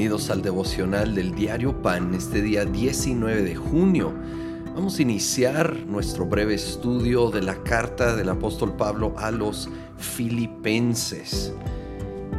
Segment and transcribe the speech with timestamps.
[0.00, 4.14] Bienvenidos al devocional del diario Pan, este día 19 de junio.
[4.74, 9.68] Vamos a iniciar nuestro breve estudio de la carta del apóstol Pablo a los
[9.98, 11.52] filipenses.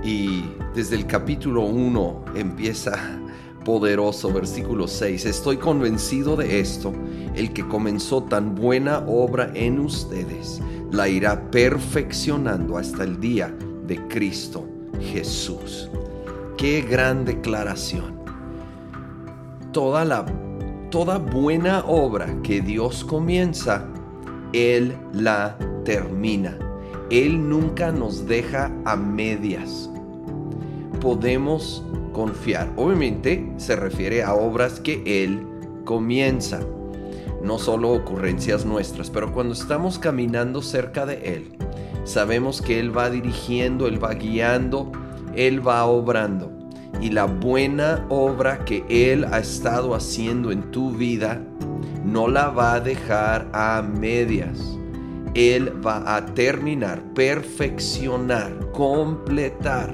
[0.03, 0.43] Y
[0.73, 2.93] desde el capítulo 1 empieza
[3.63, 5.23] poderoso, versículo 6.
[5.27, 6.91] Estoy convencido de esto,
[7.35, 10.59] el que comenzó tan buena obra en ustedes,
[10.91, 14.67] la irá perfeccionando hasta el día de Cristo
[14.99, 15.91] Jesús.
[16.61, 18.19] Qué gran declaración.
[19.71, 20.27] Toda la
[20.91, 23.87] toda buena obra que Dios comienza,
[24.53, 26.59] él la termina.
[27.09, 29.89] Él nunca nos deja a medias.
[30.99, 32.71] Podemos confiar.
[32.75, 35.43] Obviamente se refiere a obras que Él
[35.83, 36.59] comienza,
[37.43, 41.57] no solo ocurrencias nuestras, pero cuando estamos caminando cerca de Él,
[42.03, 44.91] sabemos que Él va dirigiendo, Él va guiando,
[45.35, 46.51] Él va obrando.
[46.99, 51.41] Y la buena obra que Él ha estado haciendo en tu vida,
[52.05, 54.77] no la va a dejar a medias.
[55.33, 59.91] Él va a terminar, perfeccionar, completar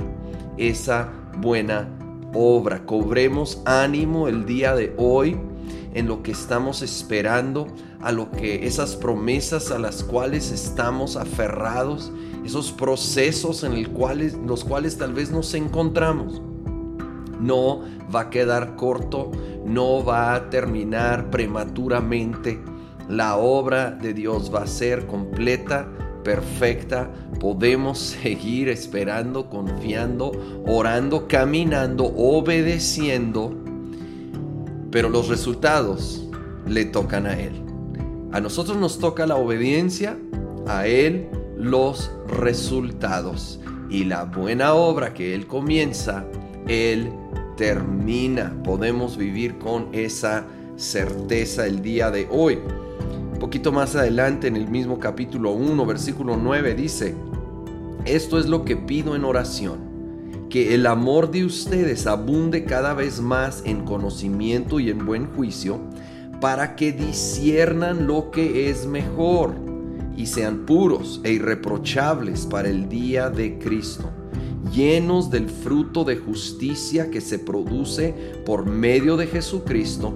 [0.57, 1.96] esa buena
[2.33, 2.85] obra.
[2.85, 5.37] Cobremos ánimo el día de hoy
[5.93, 7.67] en lo que estamos esperando,
[8.01, 12.11] a lo que esas promesas a las cuales estamos aferrados,
[12.45, 16.41] esos procesos en cuales, los cuales tal vez nos encontramos.
[17.39, 17.81] No
[18.13, 19.31] va a quedar corto,
[19.65, 22.61] no va a terminar prematuramente.
[23.09, 25.87] La obra de Dios va a ser completa,
[26.27, 27.09] perfecta.
[27.39, 30.33] Podemos seguir esperando, confiando,
[30.67, 33.53] orando, caminando, obedeciendo
[34.91, 36.27] pero los resultados
[36.65, 37.53] le tocan a Él.
[38.31, 40.17] A nosotros nos toca la obediencia,
[40.65, 43.59] a Él los resultados.
[43.89, 46.25] Y la buena obra que Él comienza,
[46.67, 47.11] Él
[47.55, 48.53] termina.
[48.63, 50.45] Podemos vivir con esa
[50.75, 52.59] certeza el día de hoy.
[53.39, 57.15] Poquito más adelante en el mismo capítulo 1, versículo 9 dice,
[58.05, 59.87] esto es lo que pido en oración
[60.49, 65.79] que el amor de ustedes abunde cada vez más en conocimiento y en buen juicio,
[66.39, 69.53] para que disiernan lo que es mejor
[70.15, 74.09] y sean puros e irreprochables para el día de Cristo,
[74.73, 78.13] llenos del fruto de justicia que se produce
[78.45, 80.13] por medio de Jesucristo,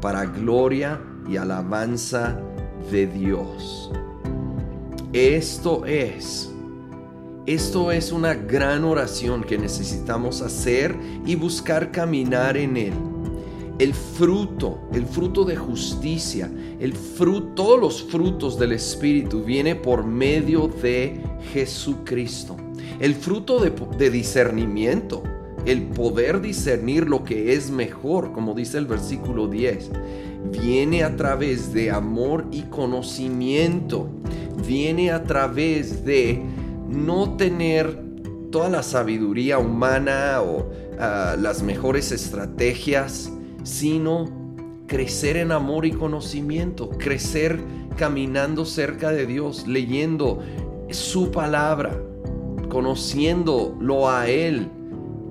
[0.00, 2.38] para gloria y alabanza
[2.90, 3.90] de Dios.
[5.12, 6.52] Esto es
[7.44, 12.92] esto es una gran oración que necesitamos hacer y buscar caminar en él.
[13.80, 16.48] El fruto, el fruto de justicia,
[16.78, 21.20] el fruto, todos los frutos del Espíritu viene por medio de
[21.52, 22.56] Jesucristo.
[23.00, 25.24] El fruto de, de discernimiento,
[25.66, 29.90] el poder discernir lo que es mejor, como dice el versículo 10,
[30.50, 34.08] viene a través de amor y conocimiento,
[34.66, 36.42] viene a través de
[36.88, 38.02] no tener
[38.50, 43.32] toda la sabiduría humana o ah, las mejores estrategias,
[43.62, 44.26] sino
[44.86, 47.60] crecer en amor y conocimiento, crecer
[47.96, 50.40] caminando cerca de Dios, leyendo
[50.90, 51.98] su palabra,
[52.68, 54.70] conociéndolo a Él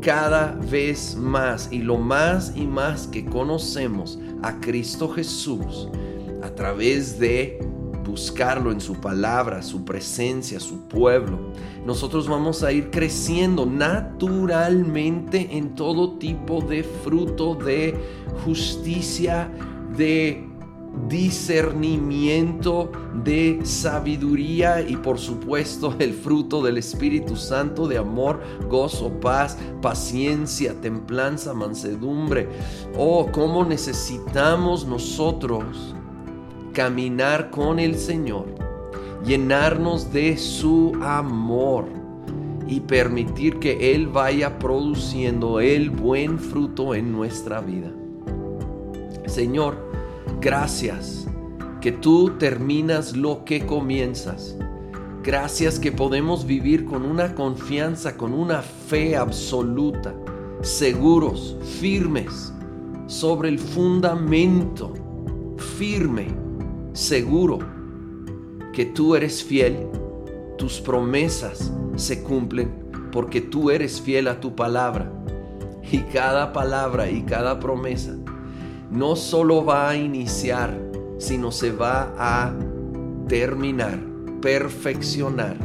[0.01, 5.89] cada vez más y lo más y más que conocemos a Cristo Jesús
[6.41, 7.59] a través de
[8.03, 11.39] buscarlo en su palabra, su presencia, su pueblo,
[11.85, 17.95] nosotros vamos a ir creciendo naturalmente en todo tipo de fruto de
[18.43, 19.49] justicia,
[19.95, 20.50] de
[21.07, 22.91] discernimiento,
[23.23, 30.79] de sabiduría y por supuesto el fruto del Espíritu Santo de amor, gozo, paz, paciencia,
[30.79, 32.49] templanza, mansedumbre.
[32.97, 35.95] Oh, cómo necesitamos nosotros
[36.73, 38.47] caminar con el Señor,
[39.25, 41.85] llenarnos de su amor
[42.67, 47.91] y permitir que Él vaya produciendo el buen fruto en nuestra vida.
[49.25, 49.91] Señor,
[50.41, 51.27] gracias
[51.81, 54.57] que tú terminas lo que comienzas.
[55.23, 60.15] Gracias que podemos vivir con una confianza, con una fe absoluta,
[60.61, 62.51] seguros, firmes,
[63.05, 64.93] sobre el fundamento
[65.77, 66.27] firme
[66.93, 67.59] seguro
[68.73, 69.87] que tú eres fiel,
[70.57, 72.71] tus promesas se cumplen
[73.11, 75.11] porque tú eres fiel a tu palabra.
[75.91, 78.15] Y cada palabra y cada promesa
[78.91, 80.77] no solo va a iniciar,
[81.17, 82.53] sino se va a
[83.27, 83.99] terminar,
[84.41, 85.57] perfeccionar.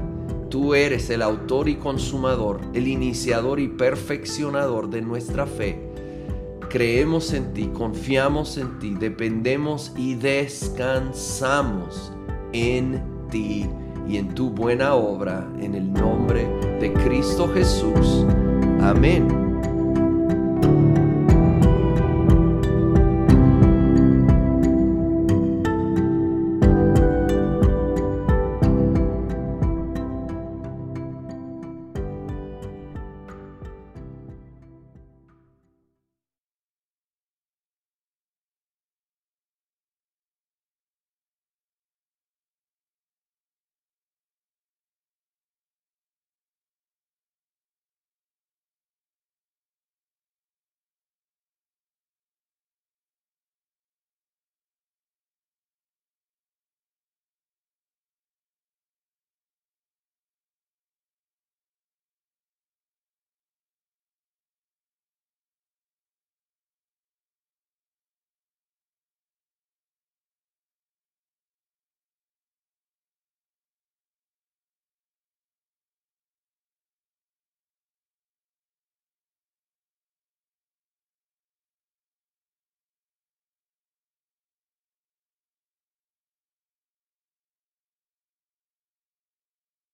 [0.48, 5.86] Tú eres el autor y consumador, el iniciador y perfeccionador de nuestra fe
[6.68, 12.12] creemos en ti, confiamos en ti, dependemos y descansamos
[12.52, 13.00] en
[13.30, 13.66] ti
[14.08, 16.46] y en tu buena obra, en el nombre
[16.80, 18.26] de Cristo Jesús.
[18.80, 19.45] Amén.